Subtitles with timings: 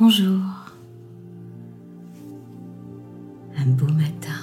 [0.00, 0.40] Bonjour.
[3.56, 4.38] Un beau matin.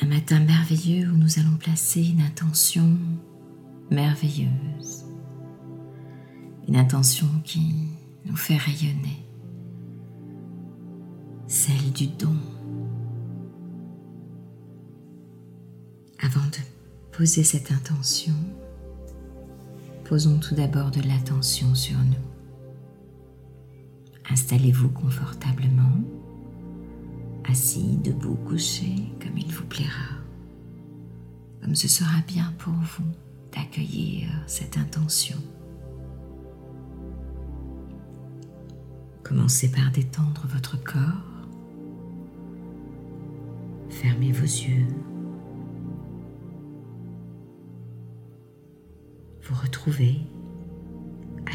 [0.00, 2.98] Un matin merveilleux où nous allons placer une intention
[3.88, 5.04] merveilleuse.
[6.66, 7.72] Une intention qui
[8.24, 9.24] nous fait rayonner.
[11.46, 12.34] Celle du don.
[16.20, 18.34] Avant de poser cette intention,
[20.02, 22.31] posons tout d'abord de l'attention sur nous.
[24.30, 26.00] Installez-vous confortablement,
[27.44, 30.16] assis, debout, couché, comme il vous plaira,
[31.60, 33.04] comme ce sera bien pour vous
[33.52, 35.36] d'accueillir cette intention.
[39.22, 41.00] Commencez par détendre votre corps.
[43.88, 44.86] Fermez vos yeux.
[49.42, 50.20] Vous retrouvez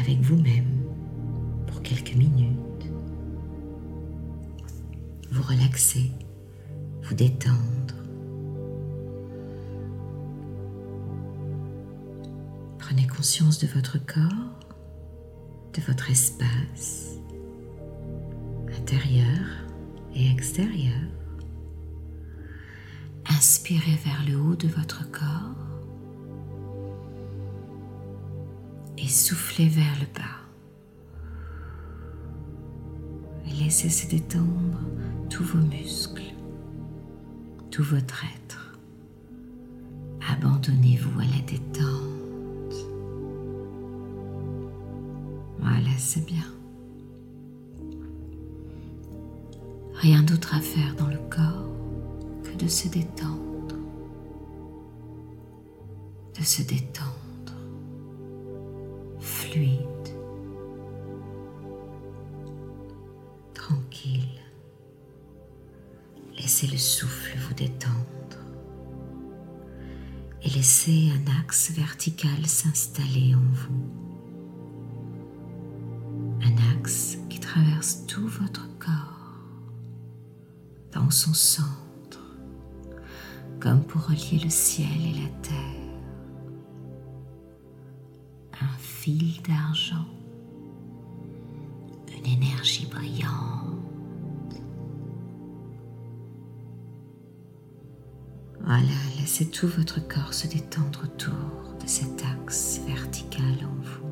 [0.00, 0.77] avec vous-même
[1.82, 2.68] quelques minutes
[5.30, 6.10] vous relaxer,
[7.02, 7.94] vous détendre.
[12.78, 14.58] Prenez conscience de votre corps,
[15.74, 17.18] de votre espace
[18.76, 19.66] intérieur
[20.14, 20.94] et extérieur.
[23.28, 25.54] Inspirez vers le haut de votre corps
[28.96, 30.47] et soufflez vers le bas.
[33.68, 34.80] Laissez se détendre
[35.28, 36.32] tous vos muscles,
[37.70, 38.78] tout votre être.
[40.26, 42.74] Abandonnez-vous à la détente.
[45.58, 46.46] Voilà, c'est bien.
[49.96, 51.68] Rien d'autre à faire dans le corps
[52.44, 53.76] que de se détendre,
[56.38, 57.17] de se détendre,
[67.58, 67.98] détendre
[70.44, 73.84] et laissez un axe vertical s'installer en vous.
[76.42, 79.42] Un axe qui traverse tout votre corps
[80.92, 82.38] dans son centre,
[83.58, 85.56] comme pour relier le ciel et la terre.
[88.60, 90.06] Un fil d'argent,
[99.44, 104.10] tout votre corps se détendre autour de cet axe vertical en vous.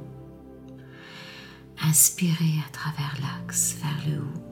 [1.82, 4.42] Inspirez à travers l'axe vers le haut.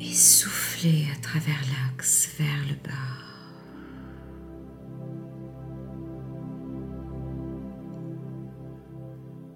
[0.00, 3.18] Et soufflez à travers l'axe vers le bas.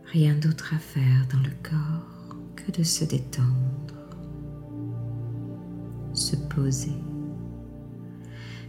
[0.06, 3.91] Rien d'autre à faire dans le corps que de se détendre
[6.32, 6.96] se poser,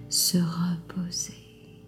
[0.09, 1.81] se reposer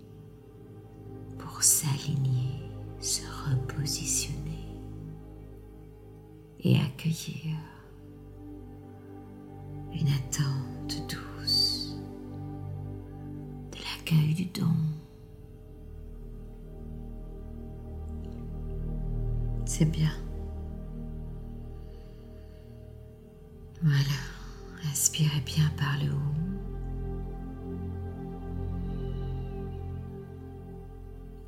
[1.37, 2.71] pour s'aligner,
[3.01, 4.69] se repositionner
[6.61, 7.57] et accueillir
[9.91, 11.97] une attente douce
[13.73, 14.71] de l'accueil du don.
[19.65, 20.13] C'est bien.
[23.83, 24.24] Voilà.
[25.05, 26.33] Inspirez bien par le haut.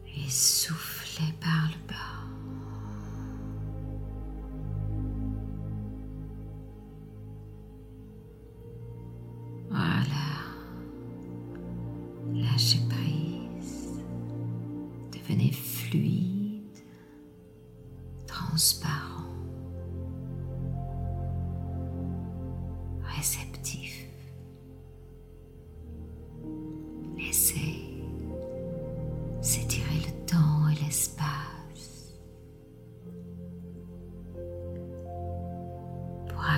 [0.06, 2.22] Et soufflez par le bas.
[9.72, 10.28] Voilà.
[12.36, 14.00] Lâchez prise.
[15.12, 16.84] Devenez fluide,
[18.28, 19.17] transparent.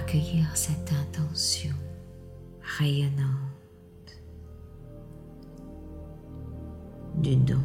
[0.10, 1.76] Accueillir cette intention
[2.80, 3.14] rayonnante
[7.18, 7.62] du don.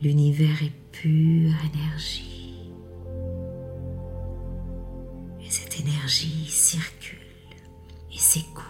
[0.00, 2.70] L'univers est pure énergie.
[5.80, 7.18] énergie circule
[8.12, 8.62] et s'écoule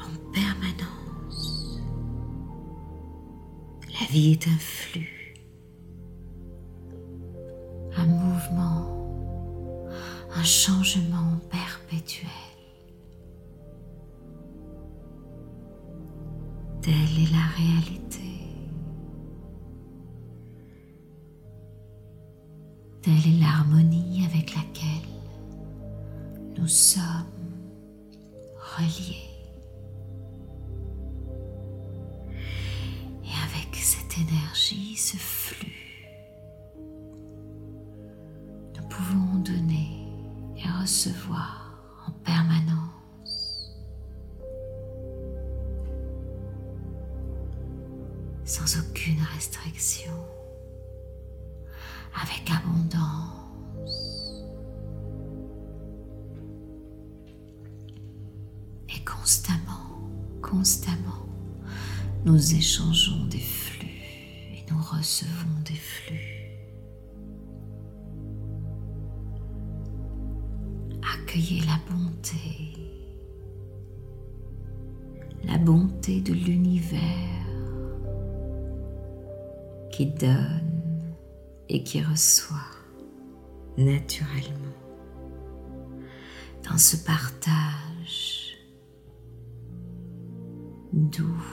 [0.00, 1.82] en permanence.
[4.00, 5.17] La vie est un flux,
[10.38, 12.28] un changement perpétuel.
[16.80, 18.20] Telle est la réalité.
[23.02, 25.08] Telle est l'harmonie avec laquelle
[26.56, 27.02] nous sommes
[28.76, 29.24] reliés.
[33.24, 35.77] Et avec cette énergie, ce flux,
[40.80, 41.74] recevoir
[42.06, 43.74] en permanence,
[48.44, 50.12] sans aucune restriction,
[52.22, 53.34] avec abondance.
[58.88, 60.08] Et constamment,
[60.42, 61.26] constamment,
[62.24, 66.37] nous échangeons des flux et nous recevons des flux.
[71.28, 72.72] Accueillez la bonté,
[75.44, 77.02] la bonté de l'univers
[79.92, 81.12] qui donne
[81.68, 82.56] et qui reçoit
[83.76, 84.72] naturellement.
[86.66, 88.56] Dans ce partage
[90.94, 91.44] doux,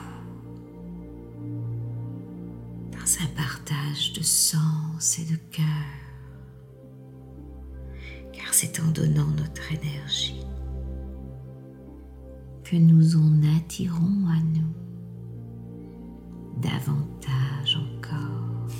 [2.93, 6.04] dans un partage de sens et de cœur,
[8.57, 10.45] c'est en donnant notre énergie
[12.63, 14.73] que nous en attirons à nous
[16.61, 18.71] davantage encore.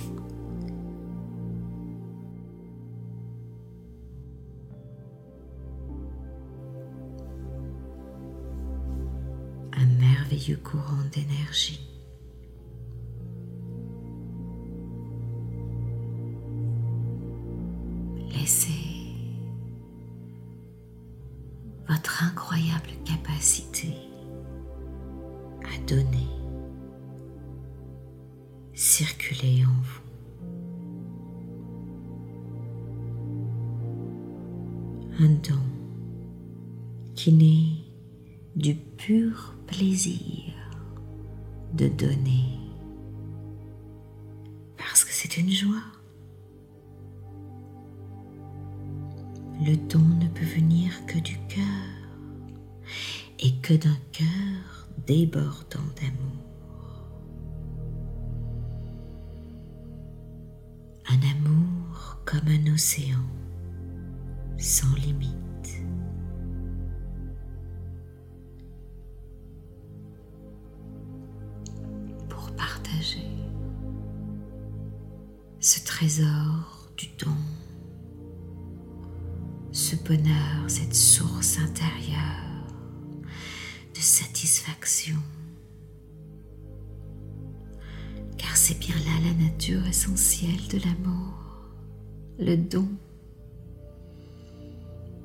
[9.74, 11.95] Un merveilleux courant d'énergie.
[21.96, 23.94] Votre incroyable capacité
[25.64, 26.28] à donner
[28.74, 30.02] circuler en vous.
[35.24, 35.62] Un don
[37.14, 37.82] qui naît
[38.56, 40.52] du pur plaisir
[41.72, 42.58] de donner
[44.76, 45.82] parce que c'est une joie.
[49.66, 51.64] Le don ne peut venir que du cœur
[53.40, 57.10] et que d'un cœur débordant d'amour.
[61.08, 63.24] Un amour comme un océan
[64.56, 65.34] sans limite.
[72.28, 73.26] Pour partager
[75.58, 77.34] ce trésor du don
[79.86, 82.66] ce bonheur, cette source intérieure
[83.94, 85.14] de satisfaction.
[88.36, 91.38] Car c'est bien là la nature essentielle de l'amour,
[92.40, 92.88] le don.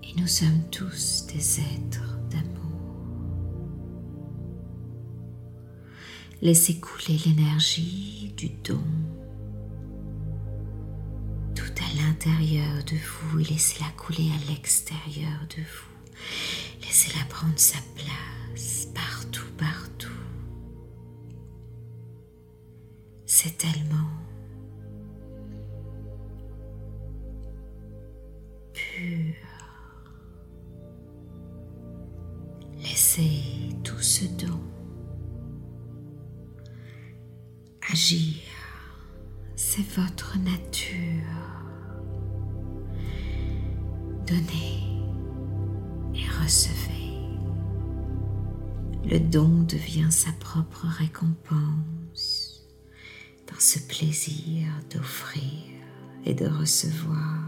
[0.03, 3.15] Et nous sommes tous des êtres d'amour.
[6.43, 8.83] Laissez couler l'énergie du don
[12.25, 16.81] de vous et laissez-la couler à l'extérieur de vous.
[16.83, 20.07] Laissez-la prendre sa place partout, partout.
[23.25, 24.11] C'est tellement
[28.73, 29.33] pur.
[32.77, 34.59] Laissez tout ce don
[37.91, 38.43] agir.
[39.55, 41.40] C'est votre nature.
[44.31, 44.87] Donnez
[46.15, 47.19] et recevez.
[49.03, 52.65] Le don devient sa propre récompense
[53.45, 55.43] dans ce plaisir d'offrir
[56.23, 57.43] et de recevoir.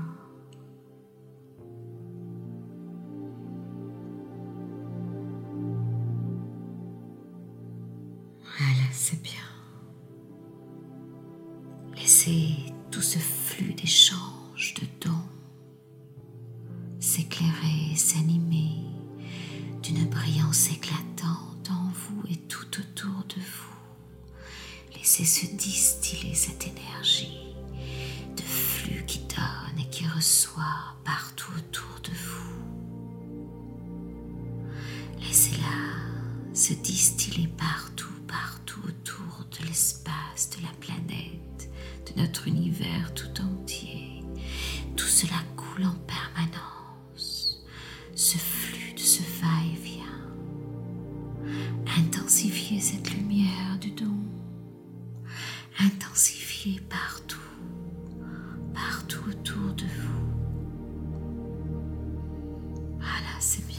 [8.57, 9.31] Voilà, c'est bien.
[11.95, 15.32] Laissez tout ce flux d'échange de dons
[17.95, 18.75] s'animer
[19.81, 24.93] d'une brillance éclatante en vous et tout autour de vous.
[24.95, 27.55] Laissez se distiller cette énergie
[28.37, 32.53] de flux qui donne et qui reçoit partout autour de vous.
[35.19, 41.71] Laissez-la se distiller partout, partout autour de l'espace, de la planète,
[42.07, 43.11] de notre univers
[52.33, 54.17] intensifier cette lumière du don,
[55.79, 57.37] intensifier partout,
[58.73, 60.33] partout autour de vous.
[62.97, 63.77] Voilà, c'est bien.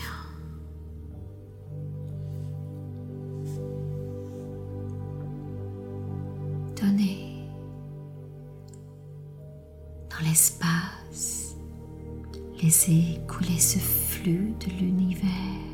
[6.81, 7.49] Donnez
[10.11, 11.57] dans l'espace,
[12.63, 15.74] laissez couler ce flux de l'univers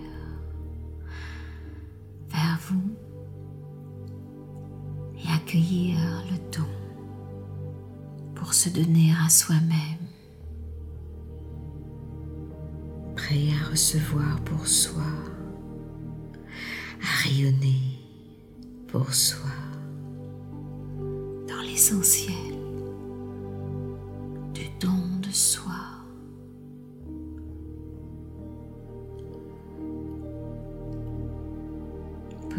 [2.68, 2.90] vous
[5.18, 5.96] et accueillir
[6.30, 6.66] le don
[8.34, 10.06] pour se donner à soi-même,
[13.16, 15.02] prêt à recevoir pour soi,
[17.02, 18.00] à rayonner
[18.88, 19.50] pour soi.
[21.48, 22.34] Dans l'essentiel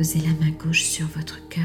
[0.02, 1.64] Posez la main gauche sur votre cœur.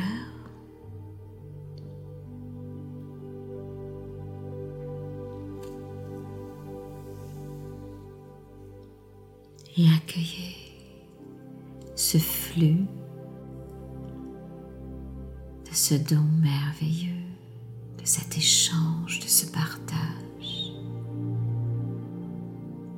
[9.78, 10.54] Et accueillez
[11.94, 12.84] ce flux
[15.64, 17.24] de ce don merveilleux,
[17.98, 20.74] de cet échange, de ce partage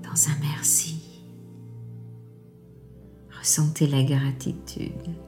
[0.03, 0.97] dans un merci.
[3.39, 5.28] Ressentez la gratitude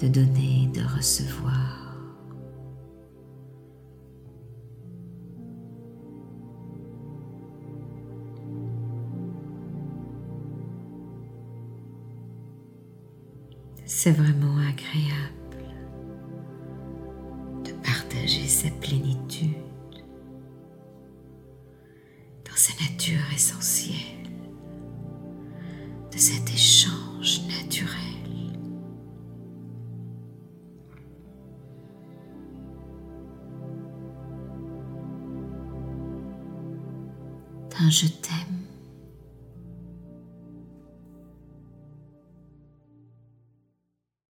[0.00, 1.84] de donner, de recevoir.
[13.86, 15.34] C'est vraiment agréable
[17.64, 19.48] de partager sa plénitude
[22.44, 24.28] dans sa nature essentielle,
[26.12, 28.13] de cet échange naturel.
[37.90, 38.53] Je t'aime